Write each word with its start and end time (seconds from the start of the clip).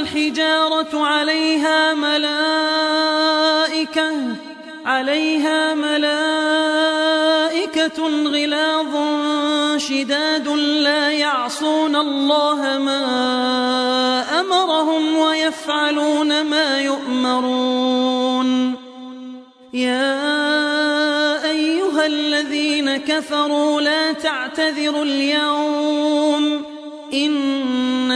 الناس 0.00 0.16
والحجارة 0.16 1.06
عليها 1.06 1.94
ملائكة 1.94 3.20
عليها 4.86 5.74
ملائكة 5.74 6.10
غلاظ 8.26 8.96
شداد 9.76 10.48
لا 10.82 11.10
يعصون 11.10 11.96
الله 11.96 12.78
ما 12.78 14.40
أمرهم 14.40 15.16
ويفعلون 15.16 16.42
ما 16.44 16.80
يؤمرون. 16.80 18.74
يا 19.74 20.20
أيها 21.50 22.06
الذين 22.06 22.96
كفروا 22.96 23.80
لا 23.80 24.12
تعتذروا 24.12 25.04
اليوم 25.04 26.64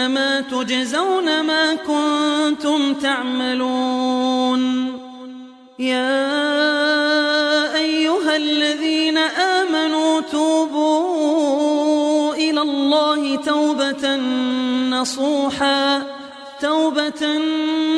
إنما 0.04 0.40
تجزون 0.40 1.40
ما 1.40 1.74
كنتم 1.74 2.94
تعملون. 2.94 4.62
يا 5.78 6.24
أيها 7.76 8.36
الذين 8.36 9.18
آمنوا 9.18 10.20
توبوا 10.20 11.54
إلى 12.34 12.60
الله 12.60 13.36
توبة 13.36 14.16
نصوحا 14.90 16.02
توبة 16.62 17.38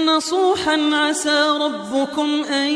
نصوحا 0.06 0.90
عسى 0.92 1.42
ربكم 1.60 2.44
أن 2.44 2.68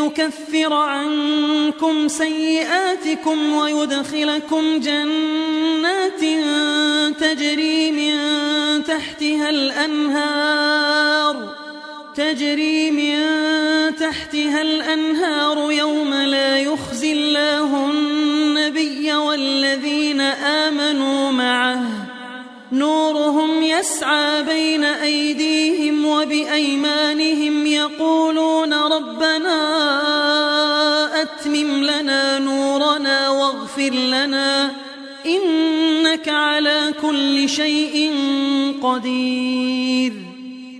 يكفر 0.00 0.72
عنكم 0.72 2.08
سيئاتكم 2.08 3.52
ويدخلكم 3.52 4.80
جنات 4.80 6.22
تجري 7.20 7.75
تحتها 8.96 9.50
الأنهار. 9.50 11.36
تجري 12.14 12.90
من 12.90 13.16
تحتها 13.96 14.62
الأنهار 14.62 15.72
يوم 15.72 16.14
لا 16.14 16.58
يخزي 16.58 17.12
الله 17.12 17.90
النبي 17.90 19.14
والذين 19.14 20.20
آمنوا 20.20 21.32
معه. 21.32 21.82
نورهم 22.72 23.62
يسعى 23.62 24.42
بين 24.42 24.84
أيديهم 24.84 26.06
وبأيمانهم 26.06 27.66
يقولون 27.66 28.74
ربنا 28.74 29.58
أتمم 31.22 31.84
لنا 31.84 32.38
نورنا 32.38 33.28
واغفر 33.28 33.90
لنا. 33.90 34.85
إنك 35.26 36.28
على 36.28 36.94
كل 37.02 37.48
شيء 37.48 38.14
قدير. 38.82 40.12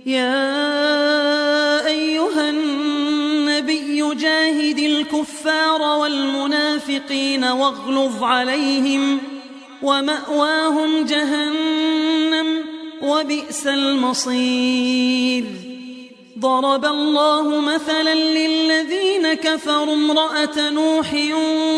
يا 0.05 1.87
أيها 1.87 2.49
النبي 2.49 4.15
جاهد 4.15 4.79
الكفار 4.79 5.81
والمنافقين 5.81 7.43
واغلظ 7.43 8.23
عليهم 8.23 9.19
ومأواهم 9.83 11.05
جهنم 11.05 12.65
وبئس 13.01 13.67
المصير. 13.67 15.45
ضرب 16.39 16.85
الله 16.85 17.61
مثلا 17.61 18.15
للذين 18.15 19.33
كفروا 19.33 19.93
امرأة 19.93 20.69
نوح 20.69 21.13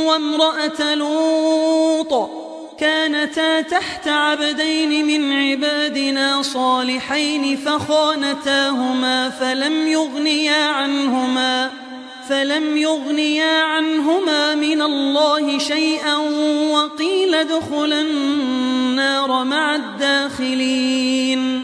وامرأة 0.06 0.96
لوط. 0.96 2.39
كانتا 2.80 3.62
تحت 3.62 4.08
عبدين 4.08 5.06
من 5.06 5.34
عبادنا 5.34 6.42
صالحين 6.42 7.58
فخانتاهما 7.58 9.30
فلم 9.30 9.88
يغنيا 9.88 10.66
عنهما 10.66 11.72
فلم 12.30 12.78
يغنيا 12.78 13.62
عنهما 13.64 14.56
من 14.56 14.82
الله 14.82 15.58
شيئا 15.58 16.16
وقيل 16.72 17.36
ادخلا 17.36 18.02
النار 18.02 19.44
مع 19.44 19.76
الداخلين 19.76 21.64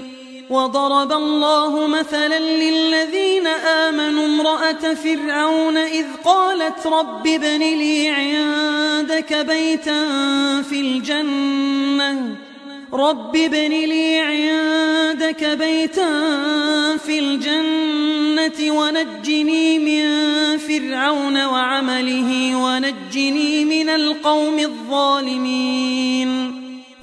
وضرب 0.50 1.12
الله 1.12 1.88
مثلا 1.88 2.40
للذين 2.40 3.25
امرأة 4.56 4.94
فرعون 4.94 5.78
إذ 5.78 6.06
قالت 6.26 6.88
رب 6.88 7.28
ابن 7.28 7.60
لي 7.60 8.10
عندك 8.10 9.34
بيتا 9.34 10.06
في 10.70 10.82
الجنة. 10.82 12.36
رب 12.94 13.36
ابن 13.36 13.70
لي 13.70 14.20
عندك 14.20 15.46
بيتا 15.46 16.10
في 16.98 17.20
الجنة 17.20 18.72
ونجني 18.72 19.80
من 19.80 20.58
فرعون 20.58 21.46
وعمله 21.46 22.56
ونجني 22.56 23.66
من 23.66 23.90
القوم 23.90 24.60
الظالمين. 24.60 26.65